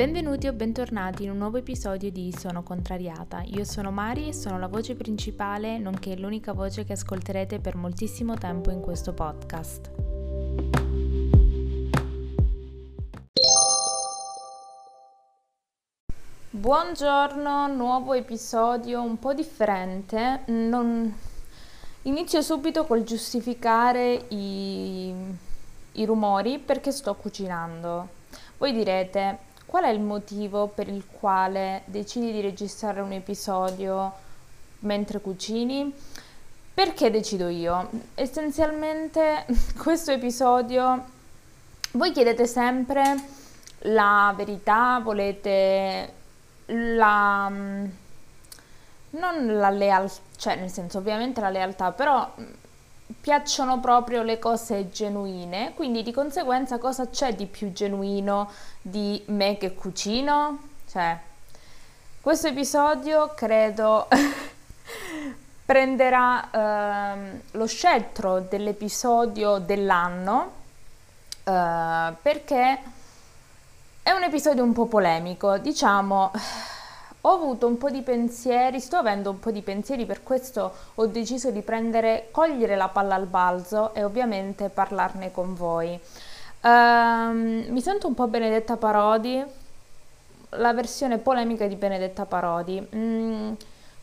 [0.00, 3.42] Benvenuti o bentornati in un nuovo episodio di Sono Contrariata.
[3.42, 8.32] Io sono Mari e sono la voce principale, nonché l'unica voce che ascolterete per moltissimo
[8.32, 9.90] tempo in questo podcast.
[16.48, 20.44] Buongiorno, nuovo episodio un po' differente.
[20.46, 21.14] Non...
[22.04, 25.14] Inizio subito col giustificare i...
[25.92, 28.08] i rumori perché sto cucinando.
[28.56, 34.12] Voi direte, qual è il motivo per il quale decidi di registrare un episodio
[34.80, 35.94] mentre cucini?
[36.74, 37.88] Perché decido io?
[38.16, 39.46] Essenzialmente
[39.78, 41.04] questo episodio
[41.92, 43.14] voi chiedete sempre
[43.82, 46.14] la verità, volete
[46.66, 47.48] la
[49.10, 52.28] non la lealtà, cioè nel senso ovviamente la lealtà, però
[53.20, 59.56] piacciono proprio le cose genuine, quindi di conseguenza cosa c'è di più genuino di me
[59.58, 60.58] che cucino?
[60.88, 61.18] Cioè,
[62.20, 64.08] questo episodio credo
[65.64, 70.52] prenderà ehm, lo scettro dell'episodio dell'anno
[71.44, 72.78] eh, perché
[74.02, 76.32] è un episodio un po' polemico, diciamo
[77.22, 81.06] ho avuto un po' di pensieri, sto avendo un po' di pensieri, per questo ho
[81.06, 85.98] deciso di prendere, cogliere la palla al balzo e ovviamente parlarne con voi.
[86.62, 89.42] Um, mi sento un po' Benedetta Parodi,
[90.50, 92.88] la versione polemica di Benedetta Parodi.
[92.94, 93.52] Mm,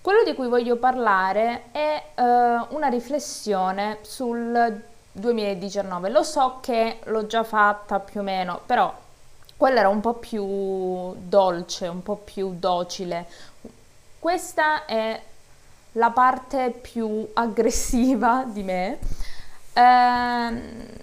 [0.01, 4.81] quello di cui voglio parlare è uh, una riflessione sul
[5.11, 6.09] 2019.
[6.09, 8.93] Lo so che l'ho già fatta più o meno, però
[9.57, 13.25] quella era un po' più dolce, un po' più docile.
[14.19, 15.19] Questa è
[15.93, 18.99] la parte più aggressiva di me.
[19.73, 20.95] Eh,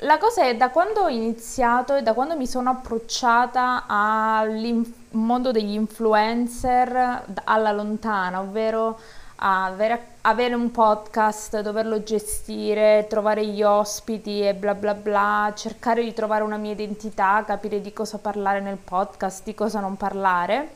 [0.00, 5.50] la cosa è da quando ho iniziato e da quando mi sono approcciata al mondo
[5.50, 8.98] degli influencer alla lontana, ovvero
[9.36, 16.42] avere, un podcast, doverlo gestire, trovare gli ospiti e bla bla bla, cercare di trovare
[16.42, 20.68] una mia identità, capire di cosa parlare nel podcast, di cosa non parlare.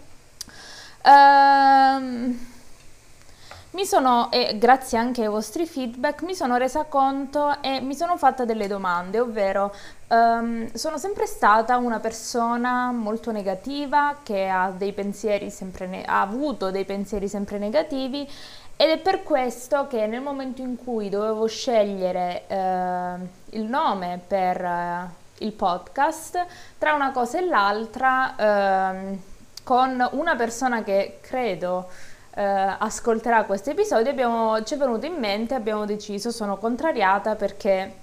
[1.03, 2.50] Ehm,
[3.73, 8.17] mi sono, e grazie anche ai vostri feedback, mi sono resa conto e mi sono
[8.17, 9.73] fatta delle domande, ovvero
[10.09, 16.73] um, sono sempre stata una persona molto negativa che ha, dei pensieri sempre ha avuto
[16.73, 18.29] dei pensieri sempre negativi
[18.75, 24.65] ed è per questo che nel momento in cui dovevo scegliere uh, il nome per
[24.65, 26.45] uh, il podcast,
[26.77, 29.19] tra una cosa e l'altra, uh,
[29.63, 31.89] con una persona che credo
[32.35, 37.95] eh, ascolterà questo episodio, abbiamo, ci è venuto in mente, abbiamo deciso, sono contrariata perché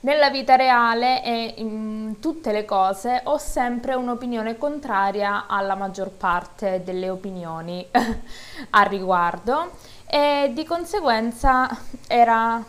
[0.00, 6.82] nella vita reale e in tutte le cose ho sempre un'opinione contraria alla maggior parte
[6.84, 7.86] delle opinioni
[8.70, 9.72] a riguardo
[10.06, 11.68] e di conseguenza
[12.06, 12.62] era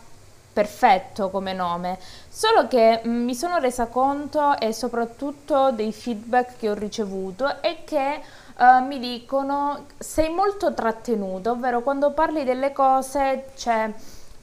[0.51, 6.73] perfetto come nome, solo che mi sono resa conto e soprattutto dei feedback che ho
[6.73, 8.21] ricevuto è che
[8.57, 13.91] uh, mi dicono sei molto trattenuto, ovvero quando parli delle cose cioè,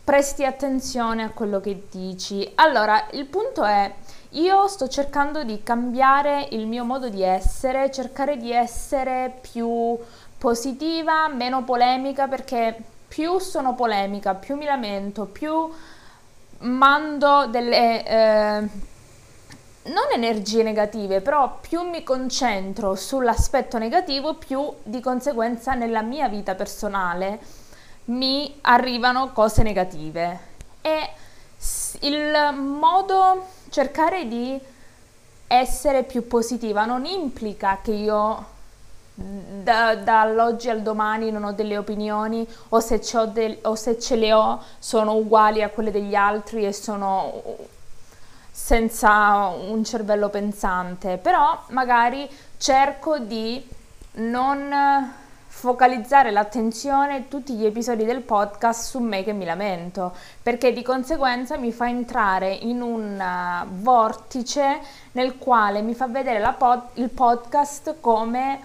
[0.03, 2.51] presti attenzione a quello che dici.
[2.57, 3.93] Allora, il punto è,
[4.31, 9.99] io sto cercando di cambiare il mio modo di essere, cercare di essere più
[10.39, 12.77] positiva, meno polemica, perché
[13.09, 15.71] più sono polemica, più mi lamento, più
[16.59, 18.05] mando delle...
[18.07, 18.93] Eh,
[19.85, 26.55] non energie negative, però più mi concentro sull'aspetto negativo, più di conseguenza nella mia vita
[26.55, 27.39] personale
[28.07, 30.53] mi arrivano cose negative.
[30.81, 31.11] E
[32.01, 34.59] il modo cercare di
[35.47, 38.53] essere più positiva non implica che io
[39.15, 43.01] da, dall'oggi al domani non ho delle opinioni o se,
[43.33, 47.33] del, o se ce le ho sono uguali a quelle degli altri e sono
[48.57, 53.69] senza un cervello pensante, però magari cerco di
[54.13, 55.13] non
[55.49, 61.57] focalizzare l'attenzione tutti gli episodi del podcast su me che mi lamento, perché di conseguenza
[61.57, 64.79] mi fa entrare in un uh, vortice
[65.13, 68.61] nel quale mi fa vedere pod- il podcast come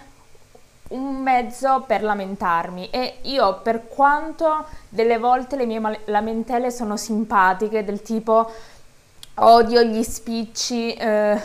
[0.89, 2.91] un mezzo per lamentarmi.
[2.91, 8.51] E io per quanto delle volte le mie lamentele sono simpatiche del tipo
[9.41, 11.39] Odio gli spicci, eh,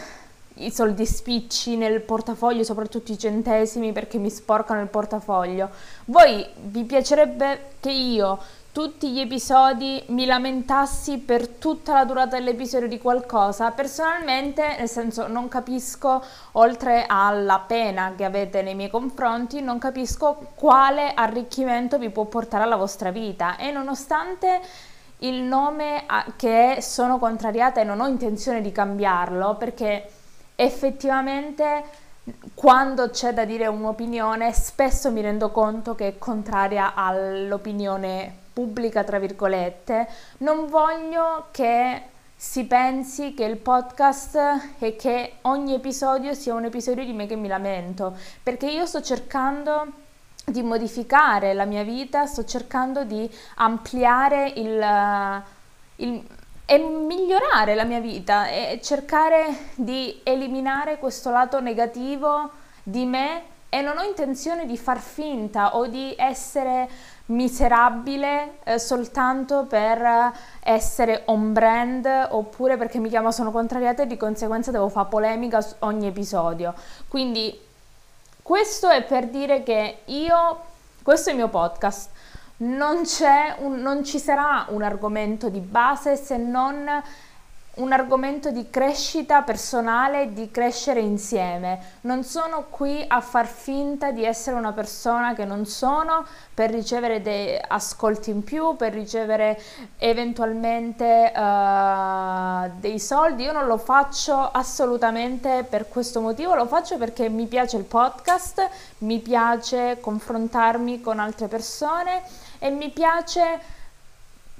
[0.54, 5.70] i soldi spicci nel portafoglio, soprattutto i centesimi perché mi sporcano il portafoglio.
[6.06, 8.40] Voi vi piacerebbe che io
[8.72, 15.28] tutti gli episodi mi lamentassi per tutta la durata dell'episodio di qualcosa, personalmente, nel senso
[15.28, 16.20] non capisco,
[16.52, 22.64] oltre alla pena che avete nei miei confronti, non capisco quale arricchimento vi può portare
[22.64, 24.60] alla vostra vita e nonostante
[25.26, 26.04] il nome
[26.36, 30.08] che sono contrariata e non ho intenzione di cambiarlo perché
[30.54, 31.84] effettivamente
[32.54, 39.18] quando c'è da dire un'opinione spesso mi rendo conto che è contraria all'opinione pubblica, tra
[39.18, 42.02] virgolette, non voglio che
[42.36, 44.38] si pensi che il podcast
[44.78, 49.02] e che ogni episodio sia un episodio di me che mi lamento, perché io sto
[49.02, 50.03] cercando
[50.44, 55.42] di modificare la mia vita, sto cercando di ampliare il,
[55.96, 56.24] il
[56.66, 62.50] e migliorare la mia vita e cercare di eliminare questo lato negativo
[62.82, 66.88] di me e non ho intenzione di far finta o di essere
[67.26, 74.16] miserabile eh, soltanto per essere on brand oppure perché mi chiamo sono contrariata e di
[74.16, 76.72] conseguenza devo fare polemica su ogni episodio.
[77.08, 77.58] Quindi
[78.44, 80.60] questo è per dire che io,
[81.02, 82.10] questo è il mio podcast,
[82.58, 83.04] non,
[83.60, 86.86] un, non ci sarà un argomento di base se non
[87.76, 91.98] un argomento di crescita personale, di crescere insieme.
[92.02, 97.20] Non sono qui a far finta di essere una persona che non sono per ricevere
[97.20, 99.60] dei ascolti in più, per ricevere
[99.98, 103.42] eventualmente uh, dei soldi.
[103.42, 108.68] Io non lo faccio assolutamente per questo motivo, lo faccio perché mi piace il podcast,
[108.98, 112.22] mi piace confrontarmi con altre persone
[112.60, 113.60] e mi piace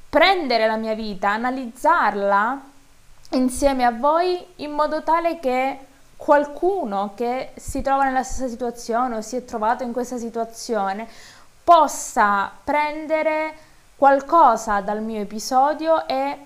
[0.09, 2.73] prendere la mia vita, analizzarla
[3.35, 5.79] insieme a voi in modo tale che
[6.17, 11.07] qualcuno che si trova nella stessa situazione o si è trovato in questa situazione
[11.63, 13.55] possa prendere
[13.97, 16.39] qualcosa dal mio episodio e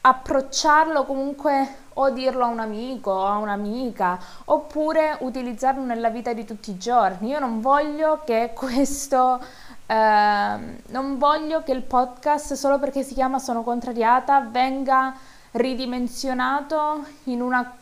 [0.00, 6.44] approcciarlo comunque o dirlo a un amico o a un'amica oppure utilizzarlo nella vita di
[6.44, 7.30] tutti i giorni.
[7.30, 9.40] Io non voglio che questo
[9.86, 15.14] eh, non voglio che il podcast solo perché si chiama Sono contrariata venga
[15.56, 17.76] ridimensionato in, una,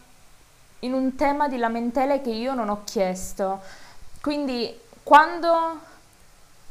[0.81, 3.61] in un tema di lamentele che io non ho chiesto.
[4.21, 5.93] Quindi quando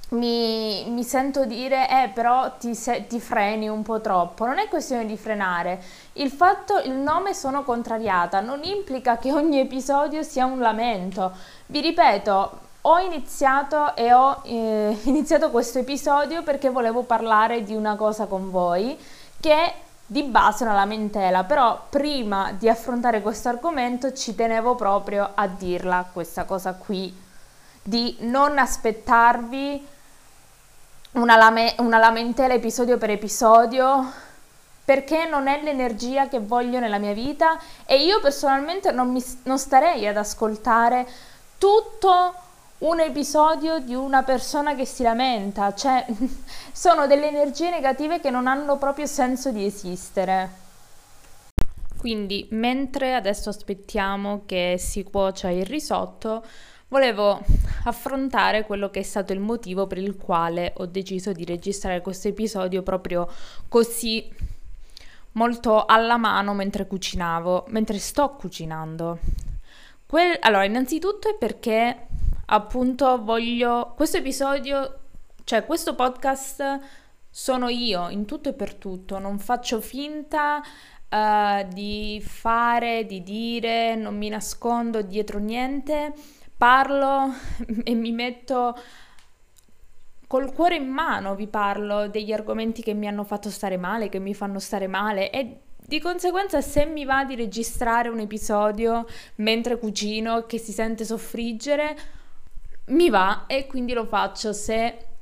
[0.09, 4.45] mi, mi, sento dire, eh, però ti, se, ti, freni un po' troppo.
[4.45, 5.81] Non è questione di frenare.
[6.13, 11.31] Il fatto, il nome sono contrariata, non implica che ogni episodio sia un lamento.
[11.67, 17.95] Vi ripeto, ho iniziato e ho eh, iniziato questo episodio perché volevo parlare di una
[17.95, 18.97] cosa con voi
[19.39, 19.73] che
[20.05, 26.07] di base una lamentela, però prima di affrontare questo argomento ci tenevo proprio a dirla
[26.11, 27.15] questa cosa qui,
[27.81, 29.87] di non aspettarvi
[31.13, 34.11] una, lame- una lamentela episodio per episodio,
[34.85, 39.57] perché non è l'energia che voglio nella mia vita e io personalmente non, mi, non
[39.57, 41.07] starei ad ascoltare
[41.57, 42.33] tutto
[42.79, 46.05] un episodio di una persona che si lamenta, cioè
[46.73, 50.61] sono delle energie negative che non hanno proprio senso di esistere.
[51.97, 56.43] Quindi, mentre adesso aspettiamo che si cuocia il risotto,
[56.89, 57.39] volevo
[57.85, 62.27] affrontare quello che è stato il motivo per il quale ho deciso di registrare questo
[62.27, 63.29] episodio proprio
[63.69, 64.29] così
[65.33, 69.19] molto alla mano mentre cucinavo, mentre sto cucinando.
[70.05, 72.07] Quel, allora, innanzitutto è perché
[72.45, 75.02] appunto voglio questo episodio,
[75.43, 76.79] cioè questo podcast
[77.29, 80.61] sono io in tutto e per tutto, non faccio finta
[81.09, 86.13] uh, di fare, di dire, non mi nascondo dietro niente,
[86.55, 87.33] parlo
[87.83, 88.77] e mi metto
[90.27, 94.19] col cuore in mano, vi parlo degli argomenti che mi hanno fatto stare male, che
[94.19, 95.29] mi fanno stare male.
[95.29, 101.05] E di conseguenza, se mi va di registrare un episodio mentre cucino che si sente
[101.05, 101.95] soffriggere,
[102.85, 104.53] mi va e quindi lo faccio.
[104.53, 105.12] Se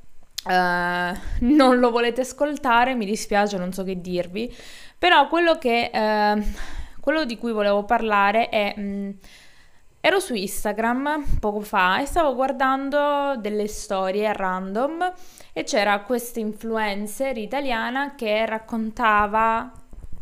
[0.44, 4.54] uh, non lo volete ascoltare, mi dispiace, non so che dirvi.
[4.98, 8.74] Però quello, che, uh, quello di cui volevo parlare è...
[8.76, 9.10] Mh, mm,
[10.04, 15.12] ero su Instagram poco fa e stavo guardando delle storie random
[15.52, 19.70] e c'era questa influencer italiana che raccontava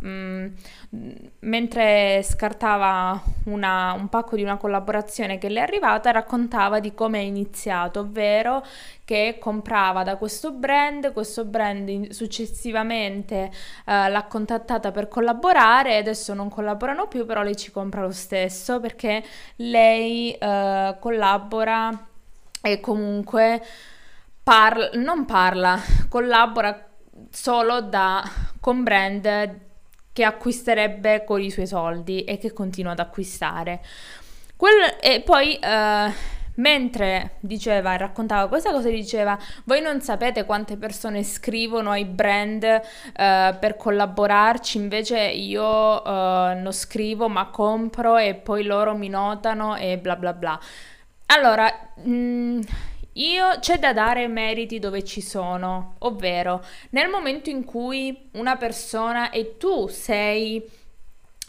[0.05, 0.47] Mm,
[1.41, 7.19] mentre scartava una, un pacco di una collaborazione che le è arrivata, raccontava di come
[7.19, 8.65] è iniziato, ovvero
[9.05, 13.51] che comprava da questo brand, questo brand successivamente
[13.85, 18.81] eh, l'ha contattata per collaborare, adesso non collaborano più, però lei ci compra lo stesso
[18.81, 19.23] perché
[19.57, 22.07] lei eh, collabora
[22.63, 23.63] e comunque
[24.43, 25.79] parla, non parla,
[26.09, 26.87] collabora
[27.31, 28.23] solo da,
[28.61, 29.69] con brand
[30.13, 33.81] che acquisterebbe con i suoi soldi e che continua ad acquistare.
[34.57, 36.13] Quel, e poi eh,
[36.57, 42.81] mentre diceva raccontava questa cosa diceva voi non sapete quante persone scrivono ai brand eh,
[43.15, 49.99] per collaborarci invece io eh, non scrivo ma compro e poi loro mi notano e
[49.99, 50.61] bla bla bla
[51.27, 52.61] allora mh, mm,
[53.15, 59.31] io c'è da dare meriti dove ci sono, ovvero nel momento in cui una persona
[59.31, 60.79] e tu sei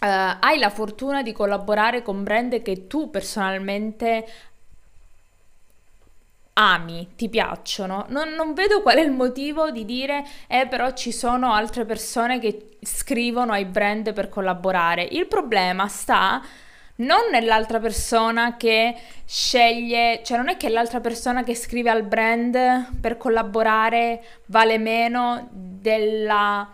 [0.01, 4.25] Uh, hai la fortuna di collaborare con brand che tu personalmente
[6.53, 8.05] ami, ti piacciono.
[8.09, 12.39] Non, non, vedo qual è il motivo di dire, eh però ci sono altre persone
[12.39, 15.03] che scrivono ai brand per collaborare.
[15.03, 16.41] Il problema sta
[17.01, 22.99] non nell'altra persona che sceglie, cioè non è che l'altra persona che scrive al brand
[22.99, 26.69] per collaborare vale meno della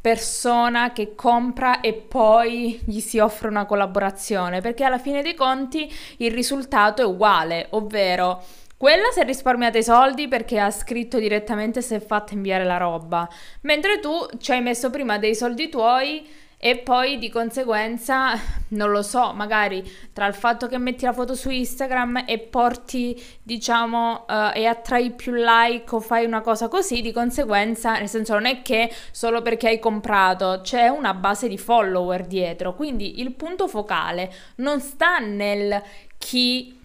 [0.00, 5.90] persona che compra e poi gli si offre una collaborazione, perché alla fine dei conti
[6.18, 8.42] il risultato è uguale, ovvero
[8.76, 12.78] quella si è risparmiata i soldi perché ha scritto direttamente se è fatta inviare la
[12.78, 13.28] roba,
[13.60, 16.28] mentre tu ci hai messo prima dei soldi tuoi
[16.64, 18.38] e poi di conseguenza,
[18.70, 23.20] non lo so, magari tra il fatto che metti la foto su Instagram e porti,
[23.42, 28.34] diciamo, uh, e attrai più like o fai una cosa così, di conseguenza, nel senso
[28.34, 33.32] non è che solo perché hai comprato, c'è una base di follower dietro, quindi il
[33.32, 35.82] punto focale non sta nel
[36.16, 36.78] chi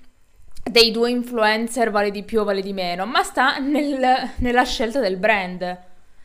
[0.64, 5.00] dei due influencer vale di più o vale di meno, ma sta nel, nella scelta
[5.00, 5.82] del brand.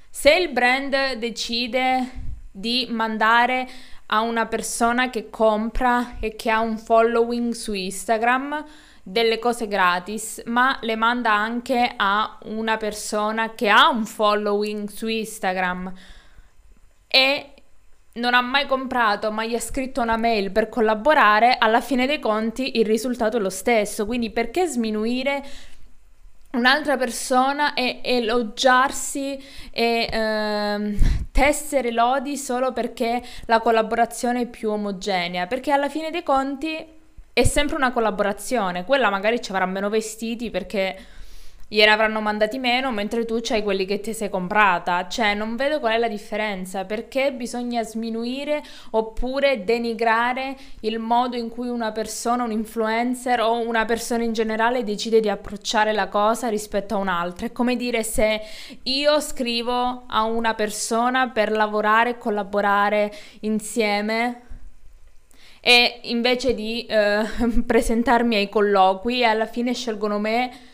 [0.09, 3.69] Se il brand decide di mandare
[4.07, 8.65] a una persona che compra e che ha un following su Instagram
[9.03, 15.09] delle cose gratis, ma le manda anche a una persona che ha un following su
[15.09, 15.93] Instagram
[17.09, 17.47] e
[18.15, 22.21] non ha mai comprato, ma gli ha scritto una mail per collaborare, alla fine dei
[22.21, 24.05] conti il risultato è lo stesso.
[24.05, 25.43] Quindi perché sminuire
[26.53, 29.39] un'altra persona e elogiarsi
[29.71, 30.99] e ehm,
[31.33, 37.01] tessere lodi solo perché la collaborazione è più omogenea, perché alla fine dei conti
[37.33, 40.97] è sempre una collaborazione, quella magari ci avrà meno vestiti perché
[41.73, 45.09] gliene avranno mandati meno, mentre tu c'hai quelli che ti sei comprata.
[45.09, 51.49] Cioè, non vedo qual è la differenza, perché bisogna sminuire oppure denigrare il modo in
[51.49, 56.49] cui una persona, un influencer o una persona in generale decide di approcciare la cosa
[56.49, 57.47] rispetto a un'altra.
[57.47, 58.43] È come dire se
[58.83, 63.11] io scrivo a una persona per lavorare e collaborare
[63.41, 64.43] insieme
[65.63, 67.23] e invece di eh,
[67.65, 70.71] presentarmi ai colloqui alla fine scelgono me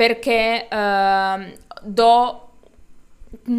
[0.00, 1.52] perché uh,
[1.82, 2.48] do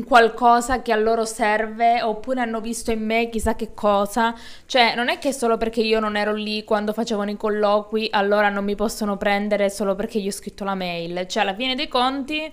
[0.08, 4.34] qualcosa che a loro serve oppure hanno visto in me chissà che cosa.
[4.66, 8.50] Cioè, non è che solo perché io non ero lì quando facevano i colloqui, allora
[8.50, 11.28] non mi possono prendere solo perché gli ho scritto la mail.
[11.28, 12.52] Cioè, alla fine dei conti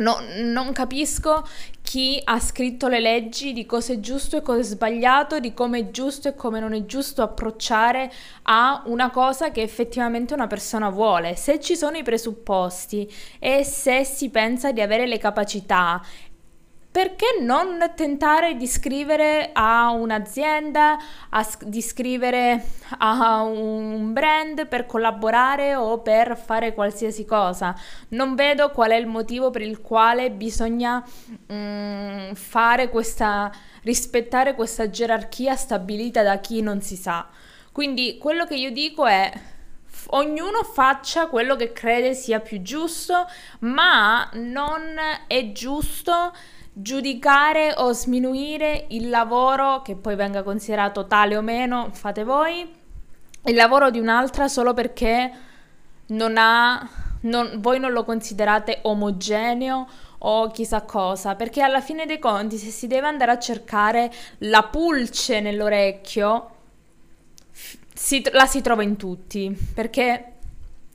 [0.00, 1.46] No, non capisco
[1.82, 5.78] chi ha scritto le leggi di cosa è giusto e cosa è sbagliato, di come
[5.78, 8.10] è giusto e come non è giusto approcciare
[8.44, 11.36] a una cosa che effettivamente una persona vuole.
[11.36, 16.00] Se ci sono i presupposti e se si pensa di avere le capacità
[16.90, 22.64] perché non tentare di scrivere a un'azienda, a, di scrivere
[22.98, 27.76] a un brand per collaborare o per fare qualsiasi cosa?
[28.08, 31.04] Non vedo qual è il motivo per il quale bisogna
[31.52, 37.28] mm, fare questa, rispettare questa gerarchia stabilita da chi non si sa.
[37.70, 39.32] Quindi quello che io dico è
[40.08, 43.26] ognuno faccia quello che crede sia più giusto,
[43.60, 44.96] ma non
[45.28, 46.32] è giusto
[46.72, 52.68] giudicare o sminuire il lavoro che poi venga considerato tale o meno, fate voi,
[53.44, 55.32] il lavoro di un'altra solo perché
[56.08, 56.88] non ha,
[57.22, 59.88] non, voi non lo considerate omogeneo
[60.22, 64.62] o chissà cosa, perché alla fine dei conti se si deve andare a cercare la
[64.64, 66.50] pulce nell'orecchio,
[67.94, 70.32] si, la si trova in tutti, perché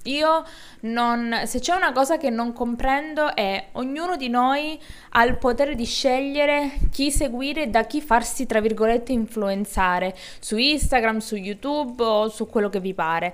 [0.06, 0.44] io
[0.82, 4.80] non, se c'è una cosa che non comprendo è ognuno di noi
[5.12, 10.58] ha il potere di scegliere chi seguire e da chi farsi, tra virgolette, influenzare su
[10.58, 13.34] Instagram, su YouTube o su quello che vi pare.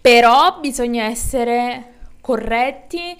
[0.00, 3.16] Però bisogna essere corretti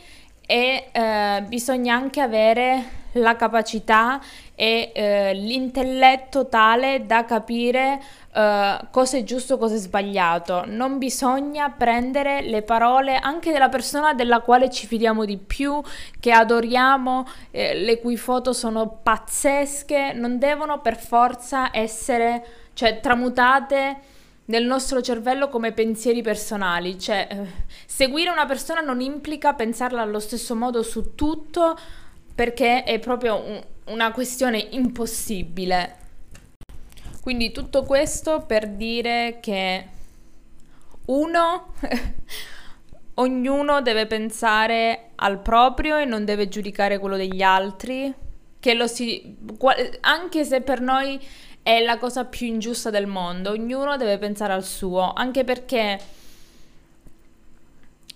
[0.47, 4.21] e eh, bisogna anche avere la capacità
[4.55, 8.01] e eh, l'intelletto tale da capire
[8.37, 10.65] uh, cosa è giusto, cosa è sbagliato.
[10.67, 15.81] Non bisogna prendere le parole anche della persona della quale ci fidiamo di più,
[16.21, 24.15] che adoriamo, eh, le cui foto sono pazzesche, non devono per forza essere, cioè, tramutate
[24.47, 30.21] nel nostro cervello come pensieri personali, cioè eh, seguire una persona non implica pensarla allo
[30.21, 31.77] stesso modo su tutto
[32.33, 36.05] perché è proprio un, una questione impossibile.
[37.27, 39.85] Quindi tutto questo per dire che
[41.07, 41.73] uno,
[43.15, 48.15] ognuno deve pensare al proprio e non deve giudicare quello degli altri,
[48.61, 49.39] che lo si,
[50.03, 51.21] anche se per noi
[51.65, 55.99] è la cosa più ingiusta del mondo, ognuno deve pensare al suo, anche perché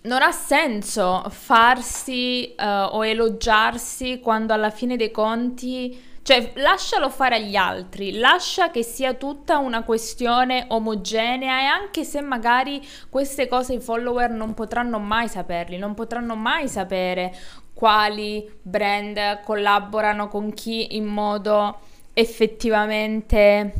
[0.02, 7.36] non ha senso farsi uh, o elogiarsi quando alla fine dei conti cioè, lascialo fare
[7.36, 13.74] agli altri, lascia che sia tutta una questione omogenea e anche se magari queste cose
[13.74, 17.34] i follower non potranno mai saperli, non potranno mai sapere
[17.72, 21.78] quali brand collaborano con chi in modo
[22.12, 23.72] effettivamente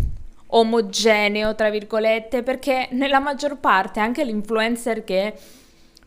[0.47, 5.35] omogeneo, tra virgolette, perché nella maggior parte anche l'influencer che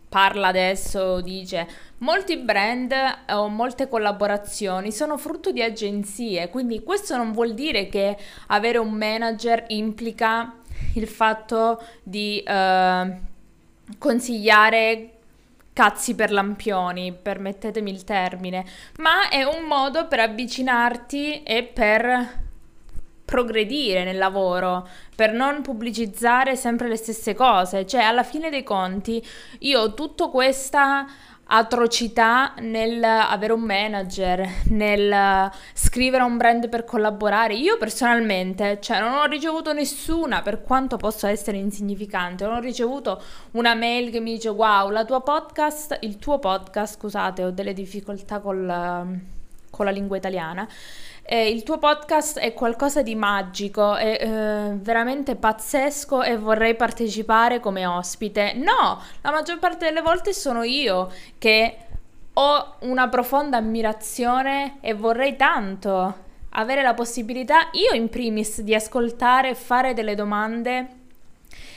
[0.09, 1.67] parla adesso dice
[2.03, 2.93] molti brand
[3.29, 8.17] o molte collaborazioni sono frutto di agenzie, quindi questo non vuol dire che
[8.47, 10.57] avere un manager implica
[10.95, 15.09] il fatto di uh, consigliare
[15.71, 18.65] cazzi per lampioni, permettetemi il termine,
[18.97, 22.41] ma è un modo per avvicinarti e per
[23.25, 27.87] progredire nel lavoro, per non pubblicizzare sempre le stesse cose.
[27.87, 29.25] Cioè, alla fine dei conti,
[29.59, 31.07] io ho tutta questa
[31.45, 37.53] atrocità nel avere un manager, nel scrivere un brand per collaborare.
[37.55, 43.21] Io personalmente, cioè, non ho ricevuto nessuna, per quanto possa essere insignificante, non ho ricevuto
[43.51, 47.73] una mail che mi dice "Wow, la tua podcast, il tuo podcast, scusate, ho delle
[47.73, 49.19] difficoltà col,
[49.69, 50.67] con la lingua italiana"
[51.25, 57.59] eh, il tuo podcast è qualcosa di magico, è eh, veramente pazzesco e vorrei partecipare
[57.59, 58.53] come ospite.
[58.53, 61.77] No, la maggior parte delle volte sono io che
[62.33, 66.21] ho una profonda ammirazione e vorrei tanto
[66.55, 70.87] avere la possibilità, io in primis, di ascoltare, fare delle domande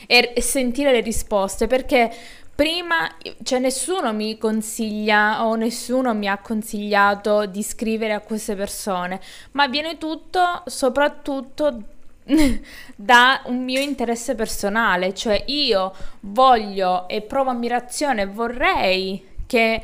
[0.07, 2.13] e, sentire le risposte, perché
[2.57, 9.21] Prima, cioè nessuno mi consiglia o nessuno mi ha consigliato di scrivere a queste persone,
[9.53, 11.83] ma viene tutto soprattutto
[12.97, 19.83] da un mio interesse personale, cioè io voglio e provo ammirazione, vorrei che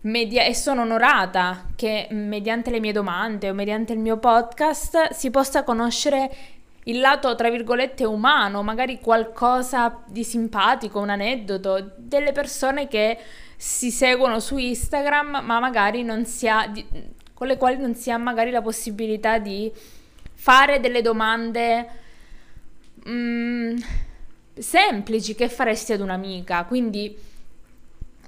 [0.00, 5.30] media- e sono onorata che mediante le mie domande o mediante il mio podcast si
[5.30, 6.34] possa conoscere
[6.84, 13.18] il lato, tra virgolette, umano, magari qualcosa di simpatico, un aneddoto, delle persone che
[13.56, 16.84] si seguono su Instagram, ma magari non si ha, di,
[17.32, 19.72] con le quali non si ha magari la possibilità di
[20.34, 21.88] fare delle domande
[23.08, 23.76] mm,
[24.54, 26.64] semplici che faresti ad un'amica.
[26.64, 27.16] Quindi,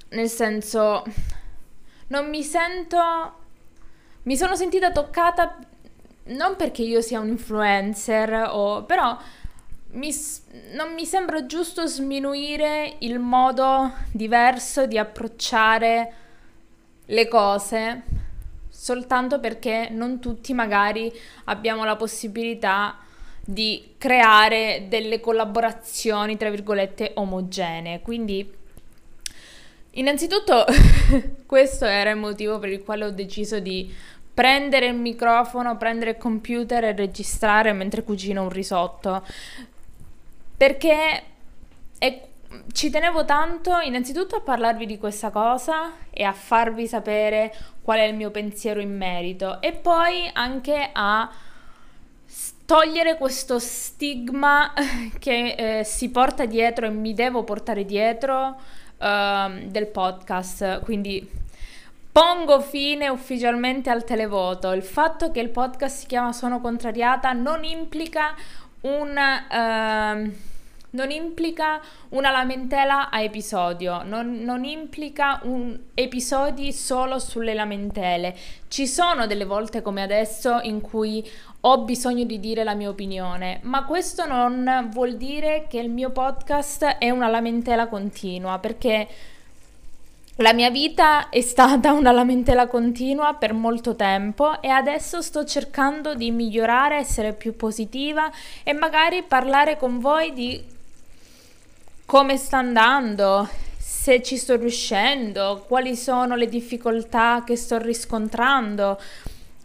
[0.09, 1.03] nel senso,
[2.07, 3.45] non mi sento...
[4.23, 5.57] Mi sono sentita toccata
[6.27, 9.17] non perché io sia un influencer, o, però
[9.91, 10.11] mi,
[10.73, 16.13] non mi sembra giusto sminuire il modo diverso di approcciare
[17.05, 18.03] le cose
[18.69, 21.11] soltanto perché non tutti magari
[21.45, 22.97] abbiamo la possibilità
[23.43, 28.01] di creare delle collaborazioni tra virgolette omogenee.
[28.01, 28.49] Quindi
[29.91, 30.65] innanzitutto
[31.47, 33.91] questo era il motivo per il quale ho deciso di
[34.37, 39.25] prendere il microfono, prendere il computer e registrare mentre cucino un risotto.
[40.55, 41.23] Perché
[41.97, 42.27] è,
[42.71, 48.03] ci tenevo tanto innanzitutto a parlarvi di questa cosa e a farvi sapere qual è
[48.03, 51.31] il mio pensiero in merito e poi anche a
[52.63, 54.71] togliere questo stigma
[55.17, 58.55] che eh, si porta dietro e mi devo portare dietro
[58.99, 60.81] uh, del podcast.
[60.81, 61.45] Quindi
[62.17, 64.71] Pongo fine ufficialmente al televoto.
[64.71, 68.33] Il fatto che il podcast si chiama Sono contrariata non implica
[68.81, 69.09] un...
[69.11, 70.35] Uh,
[70.89, 78.35] non implica una lamentela a episodio, non, non, implica un episodi solo sulle lamentele.
[78.67, 83.59] Ci sono delle volte come adesso in cui ho bisogno di dire la mia opinione,
[83.63, 89.07] ma questo non vuol dire che il mio podcast è una lamentela continua, perché
[90.37, 96.13] la mia vita è stata una lamentela continua per molto tempo e adesso sto cercando
[96.13, 98.31] di migliorare, essere più positiva
[98.63, 100.63] e magari parlare con voi di
[102.05, 109.01] come sta andando, se ci sto riuscendo, quali sono le difficoltà che sto riscontrando.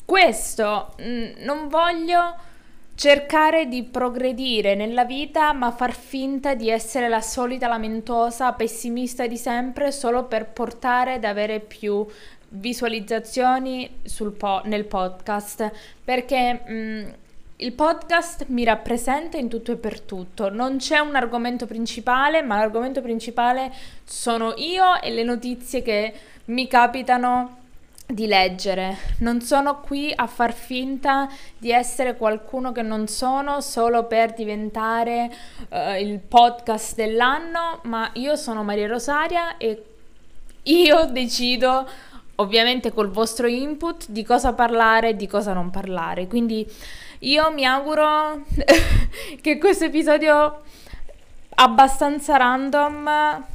[0.05, 2.35] Questo mm, non voglio
[3.03, 9.37] cercare di progredire nella vita, ma far finta di essere la solita lamentosa, pessimista di
[9.37, 12.07] sempre, solo per portare ad avere più
[12.51, 13.91] visualizzazioni
[14.39, 15.69] po- nel podcast,
[16.05, 17.09] perché mh, mm,
[17.57, 22.59] il podcast mi rappresenta in tutto e per tutto, non c'è un argomento principale, ma
[22.59, 23.73] l'argomento principale
[24.05, 27.62] sono io e le notizie che mi capitano
[28.13, 28.97] di leggere.
[29.19, 35.33] Non sono qui a far finta di essere qualcuno che non sono solo per diventare
[35.69, 39.85] uh, il podcast dell'anno, ma io sono Maria Rosaria e
[40.65, 41.89] io decido,
[42.37, 46.27] ovviamente col vostro input, di cosa parlare e di cosa non parlare.
[46.27, 46.67] Quindi
[47.21, 48.43] io mi auguro
[49.41, 50.63] che questo episodio
[51.55, 53.51] abbastanza random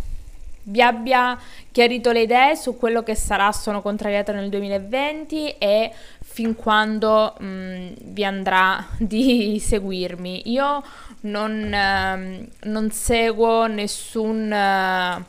[0.67, 1.37] vi abbia
[1.71, 7.45] chiarito le idee su quello che sarà Sono contrariata nel 2020 e fin quando mh,
[7.45, 10.49] mm, vi andrà di seguirmi.
[10.51, 10.83] Io
[11.21, 15.23] non, eh, non seguo nessun, eh,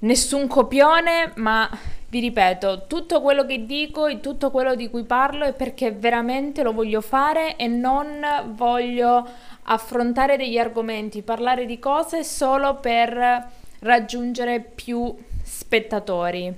[0.00, 1.68] nessun copione, ma
[2.08, 6.62] vi ripeto, tutto quello che dico e tutto quello di cui parlo è perché veramente
[6.62, 8.20] lo voglio fare e non
[8.54, 9.26] voglio
[9.62, 16.52] affrontare degli argomenti, parlare di cose solo per raggiungere più spettatori.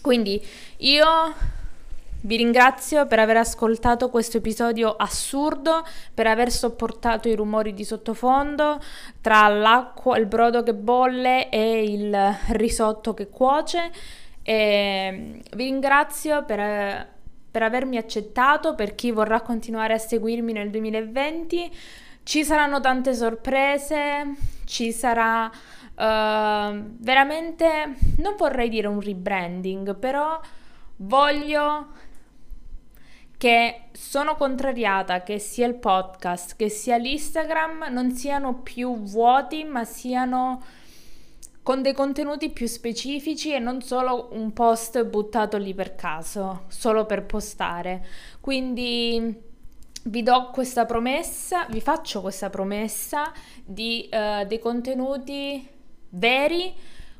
[0.00, 0.44] Quindi
[0.78, 1.06] io
[2.24, 8.80] vi ringrazio per aver ascoltato questo episodio assurdo, per aver sopportato i rumori di sottofondo
[9.20, 13.90] tra l'acqua, il brodo che bolle e il risotto che cuoce.
[14.42, 17.08] E vi ringrazio per,
[17.50, 21.70] per avermi accettato, per chi vorrà continuare a seguirmi nel 2020.
[22.24, 25.50] Ci saranno tante sorprese, ci sarà
[26.02, 30.40] uh, veramente, non vorrei dire un rebranding, però
[30.96, 31.86] voglio
[33.38, 39.84] che sono contrariata che sia il podcast che sia l'Instagram non siano più vuoti, ma
[39.84, 40.62] siano
[41.62, 47.06] con dei contenuti più specifici e non solo un post buttato lì per caso, solo
[47.06, 48.06] per postare.
[48.40, 49.50] Quindi
[50.04, 53.32] vi do questa promessa, vi faccio questa promessa
[53.64, 55.68] di uh, dei contenuti
[56.12, 56.74] veri,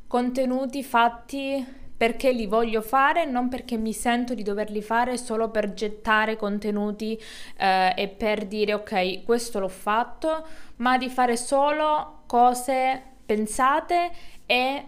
[0.07, 5.73] contenuti fatti perché li voglio fare, non perché mi sento di doverli fare solo per
[5.73, 7.17] gettare contenuti
[7.57, 10.45] eh, e per dire ok, questo l'ho fatto,
[10.77, 14.11] ma di fare solo cose pensate
[14.47, 14.85] e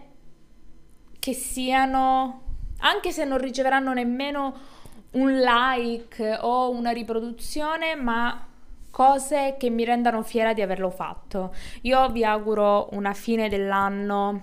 [1.17, 2.43] che siano,
[2.79, 4.53] anche se non riceveranno nemmeno
[5.11, 8.45] un like o una riproduzione, ma
[8.95, 11.53] cose che mi rendano fiera di averlo fatto.
[11.81, 14.41] Io vi auguro una fine dell'anno